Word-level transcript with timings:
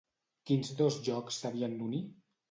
Quins 0.51 0.69
dos 0.79 0.95
llocs 1.07 1.37
s'havien 1.41 1.75
d'unir? 1.83 2.01